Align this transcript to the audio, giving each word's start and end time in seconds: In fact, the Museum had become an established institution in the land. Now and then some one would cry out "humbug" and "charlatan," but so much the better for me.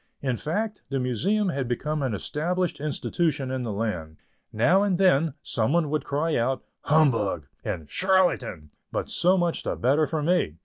In 0.23 0.35
fact, 0.35 0.81
the 0.89 0.97
Museum 0.99 1.49
had 1.49 1.67
become 1.67 2.01
an 2.01 2.15
established 2.15 2.79
institution 2.79 3.51
in 3.51 3.61
the 3.61 3.71
land. 3.71 4.17
Now 4.51 4.81
and 4.81 4.97
then 4.97 5.35
some 5.43 5.73
one 5.73 5.91
would 5.91 6.05
cry 6.05 6.35
out 6.37 6.63
"humbug" 6.85 7.45
and 7.63 7.87
"charlatan," 7.87 8.71
but 8.91 9.11
so 9.11 9.37
much 9.37 9.61
the 9.61 9.75
better 9.75 10.07
for 10.07 10.23
me. 10.23 10.55